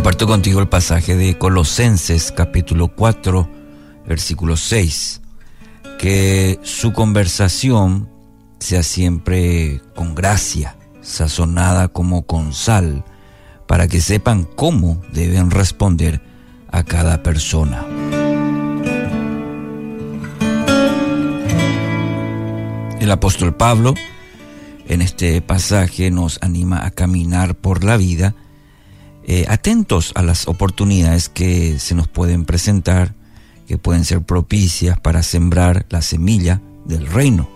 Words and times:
Comparto 0.00 0.26
contigo 0.26 0.60
el 0.60 0.68
pasaje 0.68 1.14
de 1.14 1.36
Colosenses 1.36 2.32
capítulo 2.32 2.88
4, 2.88 3.46
versículo 4.08 4.56
6. 4.56 5.20
Que 5.98 6.58
su 6.62 6.94
conversación 6.94 8.08
sea 8.60 8.82
siempre 8.82 9.82
con 9.94 10.14
gracia, 10.14 10.78
sazonada 11.02 11.88
como 11.88 12.22
con 12.22 12.54
sal, 12.54 13.04
para 13.66 13.88
que 13.88 14.00
sepan 14.00 14.44
cómo 14.44 15.02
deben 15.12 15.50
responder 15.50 16.22
a 16.72 16.82
cada 16.82 17.22
persona. 17.22 17.84
El 23.00 23.10
apóstol 23.10 23.54
Pablo 23.54 23.92
en 24.88 25.02
este 25.02 25.42
pasaje 25.42 26.10
nos 26.10 26.38
anima 26.40 26.86
a 26.86 26.90
caminar 26.90 27.54
por 27.54 27.84
la 27.84 27.98
vida 27.98 28.34
eh, 29.32 29.44
atentos 29.48 30.10
a 30.16 30.22
las 30.22 30.48
oportunidades 30.48 31.28
que 31.28 31.78
se 31.78 31.94
nos 31.94 32.08
pueden 32.08 32.44
presentar, 32.44 33.14
que 33.68 33.78
pueden 33.78 34.04
ser 34.04 34.22
propicias 34.22 34.98
para 34.98 35.22
sembrar 35.22 35.86
la 35.88 36.02
semilla 36.02 36.60
del 36.84 37.06
reino. 37.06 37.48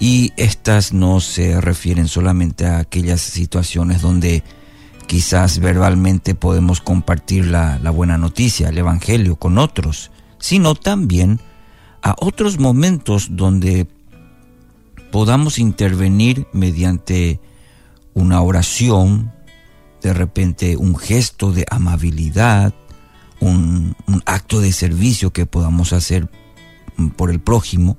Y 0.00 0.32
estas 0.36 0.92
no 0.92 1.20
se 1.20 1.60
refieren 1.60 2.08
solamente 2.08 2.66
a 2.66 2.80
aquellas 2.80 3.20
situaciones 3.20 4.02
donde 4.02 4.42
quizás 5.06 5.60
verbalmente 5.60 6.34
podemos 6.34 6.80
compartir 6.80 7.46
la, 7.46 7.78
la 7.78 7.90
buena 7.90 8.18
noticia, 8.18 8.70
el 8.70 8.78
Evangelio 8.78 9.36
con 9.36 9.56
otros, 9.56 10.10
sino 10.40 10.74
también 10.74 11.38
a 12.02 12.16
otros 12.18 12.58
momentos 12.58 13.28
donde 13.36 13.86
podamos 15.12 15.60
intervenir 15.60 16.48
mediante 16.52 17.38
una 18.14 18.42
oración, 18.42 19.30
de 20.02 20.12
repente 20.12 20.76
un 20.76 20.96
gesto 20.96 21.52
de 21.52 21.66
amabilidad, 21.70 22.74
un, 23.40 23.94
acto 24.26 24.60
de 24.60 24.72
servicio 24.72 25.32
que 25.32 25.46
podamos 25.46 25.92
hacer 25.92 26.28
por 27.16 27.30
el 27.30 27.40
prójimo, 27.40 27.96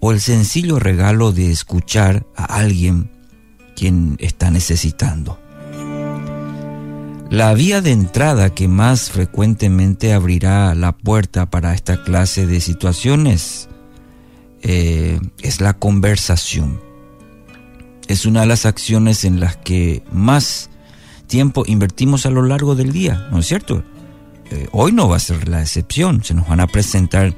o 0.00 0.12
el 0.12 0.20
sencillo 0.20 0.78
regalo 0.78 1.32
de 1.32 1.50
escuchar 1.50 2.26
a 2.36 2.44
alguien 2.44 3.10
quien 3.76 4.16
está 4.18 4.50
necesitando. 4.50 5.38
La 7.30 7.54
vía 7.54 7.80
de 7.80 7.92
entrada 7.92 8.50
que 8.50 8.68
más 8.68 9.10
frecuentemente 9.10 10.12
abrirá 10.12 10.74
la 10.74 10.92
puerta 10.92 11.48
para 11.48 11.72
esta 11.72 12.02
clase 12.02 12.46
de 12.46 12.60
situaciones 12.60 13.70
eh, 14.60 15.18
es 15.40 15.60
la 15.60 15.72
conversación. 15.72 16.78
Es 18.06 18.26
una 18.26 18.40
de 18.40 18.46
las 18.46 18.66
acciones 18.66 19.24
en 19.24 19.40
las 19.40 19.56
que 19.56 20.02
más 20.12 20.68
tiempo 21.32 21.64
invertimos 21.66 22.26
a 22.26 22.30
lo 22.30 22.42
largo 22.42 22.74
del 22.74 22.92
día, 22.92 23.26
¿no 23.30 23.38
es 23.38 23.46
cierto? 23.46 23.82
Eh, 24.50 24.68
hoy 24.70 24.92
no 24.92 25.08
va 25.08 25.16
a 25.16 25.18
ser 25.18 25.48
la 25.48 25.62
excepción, 25.62 26.22
se 26.22 26.34
nos 26.34 26.46
van 26.46 26.60
a 26.60 26.66
presentar 26.66 27.34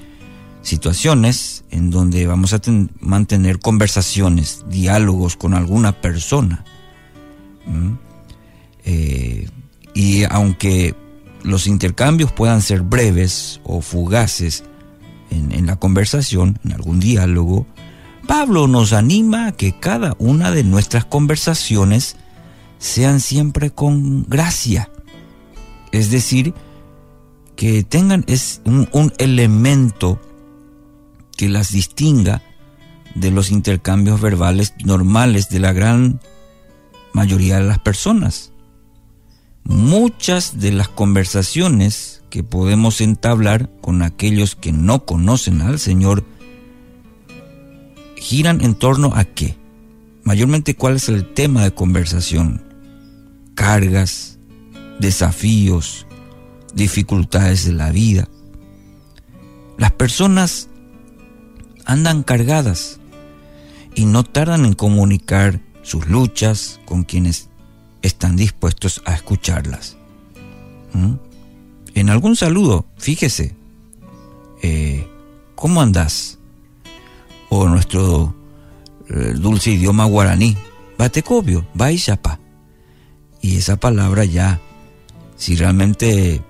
situaciones 0.62 1.62
en 1.70 1.90
donde 1.90 2.26
vamos 2.26 2.52
a 2.54 2.60
mantener 2.98 3.60
conversaciones, 3.60 4.64
diálogos 4.68 5.36
con 5.36 5.54
alguna 5.54 5.92
persona. 5.92 6.64
Eh, 8.84 9.48
y 9.94 10.24
aunque 10.24 10.96
los 11.44 11.68
intercambios 11.68 12.32
puedan 12.32 12.62
ser 12.62 12.80
breves 12.82 13.60
o 13.62 13.80
fugaces 13.80 14.64
en, 15.30 15.52
en 15.52 15.66
la 15.66 15.76
conversación, 15.76 16.58
en 16.64 16.72
algún 16.72 16.98
diálogo, 16.98 17.64
Pablo 18.26 18.66
nos 18.66 18.92
anima 18.92 19.46
a 19.46 19.52
que 19.52 19.78
cada 19.78 20.16
una 20.18 20.50
de 20.50 20.64
nuestras 20.64 21.04
conversaciones 21.04 22.16
sean 22.84 23.20
siempre 23.20 23.70
con 23.70 24.24
gracia. 24.24 24.90
Es 25.90 26.10
decir, 26.10 26.52
que 27.56 27.82
tengan 27.82 28.24
es 28.26 28.60
un, 28.66 29.12
elemento 29.16 30.20
que 31.34 31.48
las 31.48 31.72
distinga 31.72 32.42
de 33.14 33.30
los 33.30 33.50
intercambios 33.50 34.20
verbales 34.20 34.74
normales 34.84 35.48
de 35.48 35.60
la 35.60 35.72
gran 35.72 36.20
mayoría 37.14 37.56
de 37.56 37.64
las 37.64 37.78
personas. 37.78 38.52
Muchas 39.64 40.60
de 40.60 40.72
las 40.72 40.88
conversaciones 40.88 42.22
que 42.28 42.44
podemos 42.44 43.00
entablar 43.00 43.70
con 43.80 44.02
aquellos 44.02 44.56
que 44.56 44.72
no 44.72 45.06
conocen 45.06 45.62
al 45.62 45.78
Señor 45.78 46.22
giran 48.16 48.60
en 48.60 48.74
torno 48.74 49.12
a 49.14 49.24
qué? 49.24 49.56
Mayormente 50.22 50.76
cuál 50.76 50.96
es 50.96 51.08
el 51.08 51.32
tema 51.32 51.64
de 51.64 51.72
conversación 51.72 52.63
cargas, 53.64 54.38
desafíos, 55.00 56.06
dificultades 56.74 57.64
de 57.64 57.72
la 57.72 57.90
vida. 57.92 58.28
Las 59.78 59.90
personas 59.92 60.68
andan 61.86 62.24
cargadas 62.24 63.00
y 63.94 64.04
no 64.04 64.22
tardan 64.22 64.66
en 64.66 64.74
comunicar 64.74 65.62
sus 65.80 66.08
luchas 66.08 66.78
con 66.84 67.04
quienes 67.04 67.48
están 68.02 68.36
dispuestos 68.36 69.00
a 69.06 69.14
escucharlas. 69.14 69.96
¿Mm? 70.92 71.14
En 71.94 72.10
algún 72.10 72.36
saludo, 72.36 72.84
fíjese, 72.98 73.56
eh, 74.62 75.08
¿cómo 75.54 75.80
andas? 75.80 76.38
O 77.48 77.66
nuestro 77.66 78.34
eh, 79.08 79.32
dulce 79.36 79.70
idioma 79.70 80.04
guaraní, 80.04 80.54
Batecobio, 80.98 81.66
Baishapa. 81.72 82.43
Y 83.44 83.58
esa 83.58 83.76
palabra 83.76 84.24
ya, 84.24 84.58
si 85.36 85.54
realmente 85.54 86.40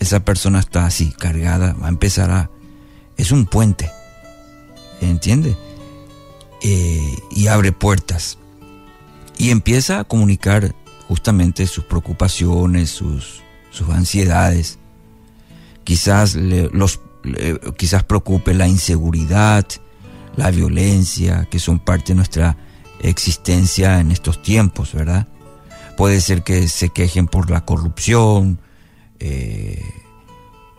esa 0.00 0.24
persona 0.24 0.58
está 0.58 0.84
así, 0.84 1.12
cargada, 1.12 1.74
va 1.74 1.86
a 1.86 1.88
empezar 1.88 2.32
a... 2.32 2.50
Es 3.16 3.30
un 3.30 3.46
puente, 3.46 3.92
¿entiende? 5.00 5.56
Eh, 6.62 7.14
y 7.30 7.46
abre 7.46 7.70
puertas. 7.70 8.38
Y 9.38 9.50
empieza 9.50 10.00
a 10.00 10.04
comunicar 10.04 10.74
justamente 11.06 11.64
sus 11.68 11.84
preocupaciones, 11.84 12.90
sus, 12.90 13.42
sus 13.70 13.88
ansiedades. 13.90 14.80
Quizás, 15.84 16.34
los, 16.34 16.98
quizás 17.76 18.02
preocupe 18.02 18.52
la 18.52 18.66
inseguridad, 18.66 19.64
la 20.34 20.50
violencia, 20.50 21.46
que 21.48 21.60
son 21.60 21.78
parte 21.78 22.14
de 22.14 22.16
nuestra 22.16 22.56
existencia 22.98 24.00
en 24.00 24.10
estos 24.10 24.42
tiempos, 24.42 24.92
¿verdad? 24.92 25.28
Puede 25.96 26.20
ser 26.20 26.42
que 26.42 26.68
se 26.68 26.90
quejen 26.90 27.26
por 27.26 27.50
la 27.50 27.64
corrupción, 27.64 28.60
eh, 29.18 29.82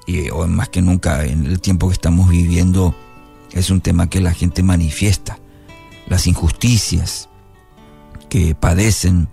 y, 0.05 0.29
o 0.29 0.47
más 0.47 0.69
que 0.69 0.81
nunca 0.81 1.25
en 1.25 1.45
el 1.45 1.59
tiempo 1.59 1.87
que 1.87 1.93
estamos 1.93 2.29
viviendo 2.29 2.95
es 3.51 3.69
un 3.69 3.81
tema 3.81 4.09
que 4.09 4.21
la 4.21 4.33
gente 4.33 4.61
manifiesta, 4.63 5.39
las 6.07 6.27
injusticias 6.27 7.29
que 8.29 8.55
padecen, 8.55 9.29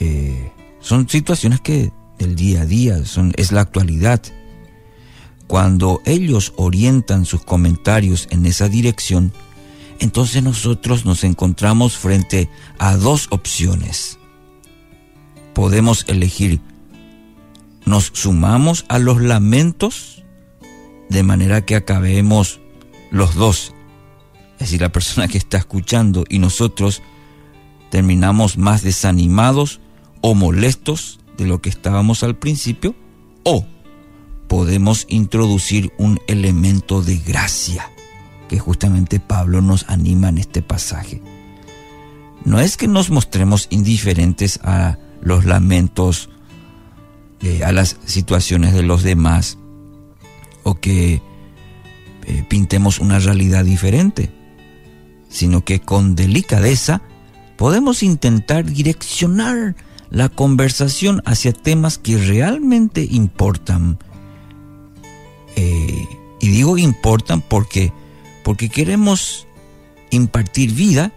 eh, 0.00 0.52
son 0.80 1.08
situaciones 1.08 1.60
que 1.60 1.92
del 2.18 2.34
día 2.34 2.62
a 2.62 2.66
día, 2.66 3.04
son, 3.04 3.32
es 3.36 3.52
la 3.52 3.60
actualidad. 3.60 4.22
Cuando 5.46 6.00
ellos 6.04 6.54
orientan 6.56 7.24
sus 7.24 7.44
comentarios 7.44 8.26
en 8.30 8.46
esa 8.46 8.68
dirección, 8.68 9.32
entonces 9.98 10.42
nosotros 10.42 11.04
nos 11.04 11.24
encontramos 11.24 11.96
frente 11.96 12.48
a 12.78 12.96
dos 12.96 13.28
opciones 13.30 14.18
podemos 15.56 16.04
elegir. 16.06 16.60
Nos 17.86 18.10
sumamos 18.12 18.84
a 18.90 18.98
los 18.98 19.22
lamentos 19.22 20.22
de 21.08 21.22
manera 21.22 21.64
que 21.64 21.76
acabemos 21.76 22.60
los 23.10 23.34
dos. 23.34 23.72
Es 24.52 24.58
decir, 24.58 24.82
la 24.82 24.92
persona 24.92 25.28
que 25.28 25.38
está 25.38 25.56
escuchando 25.56 26.24
y 26.28 26.40
nosotros 26.40 27.02
terminamos 27.88 28.58
más 28.58 28.82
desanimados 28.82 29.80
o 30.20 30.34
molestos 30.34 31.20
de 31.38 31.46
lo 31.46 31.62
que 31.62 31.70
estábamos 31.70 32.22
al 32.22 32.36
principio. 32.36 32.94
O 33.42 33.64
podemos 34.48 35.06
introducir 35.08 35.90
un 35.96 36.20
elemento 36.28 37.00
de 37.00 37.16
gracia 37.16 37.90
que 38.50 38.58
justamente 38.58 39.20
Pablo 39.20 39.62
nos 39.62 39.88
anima 39.88 40.28
en 40.28 40.36
este 40.36 40.60
pasaje. 40.60 41.22
No 42.44 42.60
es 42.60 42.76
que 42.76 42.88
nos 42.88 43.08
mostremos 43.08 43.68
indiferentes 43.70 44.60
a 44.62 44.98
los 45.26 45.44
lamentos, 45.44 46.28
eh, 47.42 47.64
a 47.64 47.72
las 47.72 47.96
situaciones 48.04 48.74
de 48.74 48.84
los 48.84 49.02
demás 49.02 49.58
o 50.62 50.76
que 50.76 51.20
eh, 52.26 52.44
pintemos 52.48 53.00
una 53.00 53.18
realidad 53.18 53.64
diferente, 53.64 54.30
sino 55.28 55.64
que 55.64 55.80
con 55.80 56.14
delicadeza 56.14 57.02
podemos 57.56 58.04
intentar 58.04 58.66
direccionar 58.66 59.74
la 60.10 60.28
conversación 60.28 61.22
hacia 61.24 61.52
temas 61.52 61.98
que 61.98 62.18
realmente 62.18 63.04
importan. 63.10 63.98
Eh, 65.56 66.06
y 66.40 66.48
digo 66.50 66.78
importan 66.78 67.40
porque, 67.40 67.92
porque 68.44 68.68
queremos 68.68 69.48
impartir 70.10 70.72
vida 70.72 71.12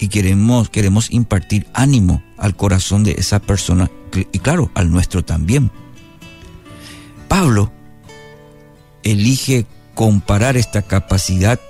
y 0.00 0.08
queremos, 0.08 0.70
queremos 0.70 1.10
impartir 1.10 1.66
ánimo 1.74 2.22
al 2.38 2.56
corazón 2.56 3.04
de 3.04 3.12
esa 3.12 3.38
persona 3.38 3.90
y 4.32 4.38
claro, 4.38 4.70
al 4.74 4.90
nuestro 4.90 5.22
también. 5.22 5.70
Pablo 7.28 7.70
elige 9.02 9.66
comparar 9.94 10.56
esta 10.56 10.82
capacidad 10.82 11.60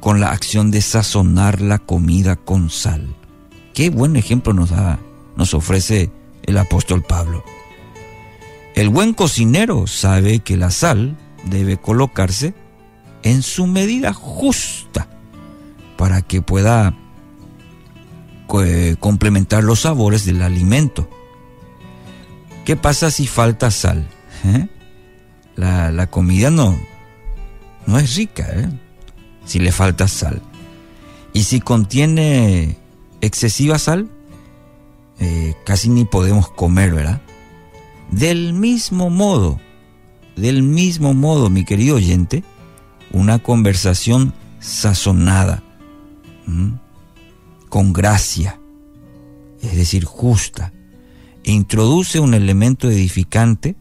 con 0.00 0.20
la 0.20 0.30
acción 0.30 0.70
de 0.70 0.80
sazonar 0.80 1.60
la 1.60 1.78
comida 1.78 2.36
con 2.36 2.70
sal. 2.70 3.14
Qué 3.74 3.90
buen 3.90 4.16
ejemplo 4.16 4.54
nos 4.54 4.70
da, 4.70 4.98
nos 5.36 5.52
ofrece 5.52 6.10
el 6.44 6.56
apóstol 6.56 7.02
Pablo. 7.02 7.44
El 8.74 8.88
buen 8.88 9.12
cocinero 9.12 9.86
sabe 9.86 10.38
que 10.40 10.56
la 10.56 10.70
sal 10.70 11.16
debe 11.44 11.76
colocarse 11.76 12.54
en 13.22 13.42
su 13.42 13.66
medida 13.66 14.14
justa 14.14 15.08
que 16.22 16.42
pueda 16.42 16.94
eh, 18.62 18.96
complementar 18.98 19.64
los 19.64 19.80
sabores 19.80 20.24
del 20.24 20.42
alimento. 20.42 21.08
¿Qué 22.64 22.76
pasa 22.76 23.10
si 23.10 23.26
falta 23.26 23.70
sal? 23.70 24.08
¿Eh? 24.44 24.68
La, 25.56 26.06
comida 26.08 26.50
no, 26.50 26.78
no 27.86 27.98
es 27.98 28.14
rica, 28.16 28.46
¿eh? 28.54 28.68
si 29.44 29.58
le 29.58 29.72
falta 29.72 30.06
sal. 30.08 30.42
Y 31.32 31.44
si 31.44 31.60
contiene 31.60 32.76
excesiva 33.20 33.78
sal, 33.78 34.08
casi 35.64 35.88
ni 35.88 36.04
podemos 36.04 36.48
comer, 36.50 36.94
¿verdad? 36.94 37.20
Del 38.10 38.52
mismo 38.52 39.10
modo, 39.10 39.60
del 40.36 40.62
mismo 40.62 41.14
modo, 41.14 41.50
mi 41.50 41.64
querido 41.64 41.96
oyente, 41.96 42.44
una 43.12 43.38
conversación 43.38 44.32
sazonada, 44.60 45.62
con 47.68 47.92
gracia, 47.92 48.58
es 49.62 49.76
decir, 49.76 50.04
justa, 50.04 50.72
introduce 51.44 52.20
un 52.20 52.34
elemento 52.34 52.90
edificante 52.90 53.76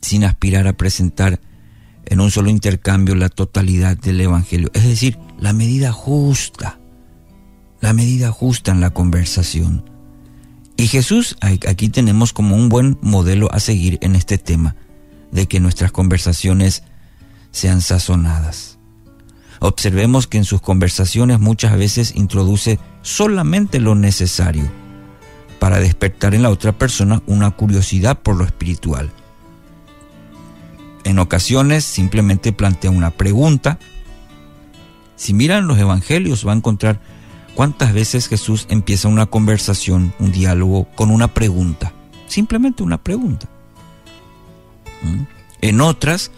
sin 0.00 0.24
aspirar 0.24 0.66
a 0.66 0.76
presentar 0.76 1.40
en 2.04 2.20
un 2.20 2.30
solo 2.30 2.50
intercambio 2.50 3.14
la 3.14 3.28
totalidad 3.28 3.96
del 3.96 4.20
Evangelio, 4.20 4.70
es 4.74 4.84
decir, 4.84 5.18
la 5.38 5.52
medida 5.52 5.92
justa, 5.92 6.78
la 7.80 7.92
medida 7.92 8.30
justa 8.30 8.72
en 8.72 8.80
la 8.80 8.90
conversación. 8.90 9.84
Y 10.76 10.86
Jesús, 10.86 11.36
aquí 11.40 11.88
tenemos 11.88 12.32
como 12.32 12.54
un 12.54 12.68
buen 12.68 12.98
modelo 13.02 13.52
a 13.52 13.60
seguir 13.60 13.98
en 14.00 14.14
este 14.14 14.38
tema, 14.38 14.76
de 15.32 15.46
que 15.46 15.60
nuestras 15.60 15.92
conversaciones 15.92 16.82
sean 17.50 17.80
sazonadas. 17.80 18.67
Observemos 19.60 20.26
que 20.26 20.38
en 20.38 20.44
sus 20.44 20.60
conversaciones 20.60 21.40
muchas 21.40 21.76
veces 21.76 22.14
introduce 22.14 22.78
solamente 23.02 23.80
lo 23.80 23.94
necesario 23.94 24.70
para 25.58 25.80
despertar 25.80 26.34
en 26.34 26.42
la 26.42 26.50
otra 26.50 26.72
persona 26.72 27.22
una 27.26 27.50
curiosidad 27.50 28.18
por 28.20 28.36
lo 28.36 28.44
espiritual. 28.44 29.10
En 31.04 31.18
ocasiones 31.18 31.84
simplemente 31.84 32.52
plantea 32.52 32.90
una 32.90 33.10
pregunta. 33.10 33.78
Si 35.16 35.34
miran 35.34 35.66
los 35.66 35.78
evangelios 35.78 36.46
va 36.46 36.52
a 36.52 36.56
encontrar 36.56 37.00
cuántas 37.54 37.92
veces 37.92 38.28
Jesús 38.28 38.66
empieza 38.68 39.08
una 39.08 39.26
conversación, 39.26 40.12
un 40.20 40.30
diálogo 40.30 40.84
con 40.94 41.10
una 41.10 41.28
pregunta. 41.34 41.92
Simplemente 42.26 42.82
una 42.82 42.98
pregunta. 42.98 43.48
¿Mm? 45.02 45.22
En 45.60 45.80
otras 45.80 46.30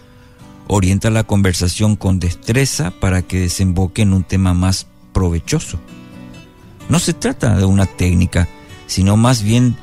orienta 0.72 1.10
la 1.10 1.24
conversación 1.24 1.96
con 1.96 2.20
destreza 2.20 2.92
para 2.92 3.22
que 3.22 3.40
desemboque 3.40 4.02
en 4.02 4.12
un 4.12 4.22
tema 4.22 4.54
más 4.54 4.86
provechoso. 5.12 5.80
No 6.88 7.00
se 7.00 7.12
trata 7.12 7.56
de 7.56 7.64
una 7.64 7.86
técnica, 7.86 8.48
sino 8.86 9.16
más 9.16 9.42
bien 9.42 9.76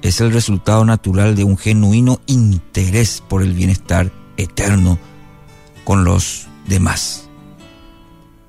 es 0.00 0.22
el 0.22 0.32
resultado 0.32 0.86
natural 0.86 1.36
de 1.36 1.44
un 1.44 1.58
genuino 1.58 2.22
interés 2.26 3.22
por 3.28 3.42
el 3.42 3.52
bienestar 3.52 4.10
eterno 4.38 4.98
con 5.84 6.04
los 6.04 6.48
demás. 6.66 7.28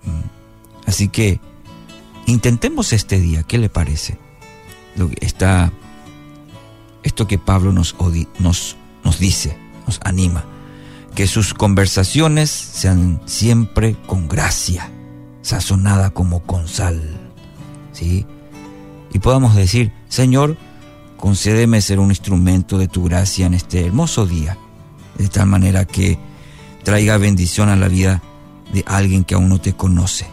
Mm. 0.04 0.88
Así 0.88 1.10
que 1.10 1.42
intentemos 2.26 2.94
este 2.94 3.20
día, 3.20 3.44
¿qué 3.44 3.58
le 3.58 3.68
parece? 3.68 4.18
Está, 5.20 5.74
esto 7.04 7.28
que 7.28 7.38
Pablo 7.38 7.74
nos, 7.74 7.98
nos, 8.40 8.78
nos 9.04 9.20
dice, 9.20 9.58
nos 9.86 10.00
anima 10.06 10.46
que 11.16 11.28
sus 11.28 11.54
conversaciones 11.54 12.50
sean 12.50 13.22
siempre 13.26 13.96
con 14.08 14.28
gracia, 14.28 14.90
sazonada 15.42 16.12
como 16.12 16.42
con 16.42 16.68
sal. 16.68 17.02
¿Sí? 17.92 18.26
Y 19.14 19.20
podamos 19.20 19.56
decir, 19.56 19.92
Señor, 20.08 20.58
concédeme 21.18 21.82
ser 21.82 22.00
un 22.00 22.10
instrumento 22.10 22.78
de 22.78 22.88
tu 22.88 23.04
gracia 23.04 23.46
en 23.46 23.54
este 23.54 23.86
hermoso 23.86 24.26
día, 24.26 24.58
de 25.18 25.28
tal 25.28 25.48
manera 25.48 25.86
que 25.86 26.18
traiga 26.84 27.18
bendición 27.18 27.70
a 27.70 27.76
la 27.76 27.90
vida 27.90 28.22
de 28.74 28.84
alguien 28.88 29.24
que 29.24 29.36
aún 29.36 29.50
no 29.50 29.60
te 29.60 29.74
conoce. 29.74 30.28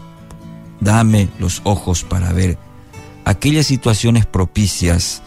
Dame 0.79 1.29
los 1.39 1.61
ojos 1.65 2.03
para 2.03 2.31
ver 2.31 2.57
aquellas 3.25 3.65
situaciones 3.67 4.25
propicias 4.25 5.21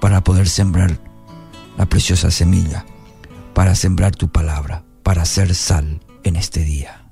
para 0.00 0.24
poder 0.24 0.48
sembrar 0.48 0.98
la 1.78 1.86
preciosa 1.86 2.30
semilla 2.32 2.84
para 3.54 3.74
sembrar 3.74 4.14
tu 4.16 4.30
palabra, 4.30 4.84
para 5.02 5.22
hacer 5.22 5.54
sal 5.54 6.00
en 6.24 6.36
este 6.36 6.60
día. 6.64 7.03